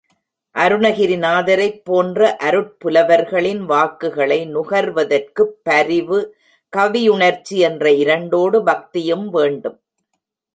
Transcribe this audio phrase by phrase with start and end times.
[0.55, 6.19] அருணகிரிநாதரைப் போன்ற அருட் புலவர்களின் வாக்குகளை நுகர்வதற்குப் பரிவு,
[6.73, 9.79] கவியுணர்ச்சி என்ற இரண்டோடு பக்தியும் வேண்டும்.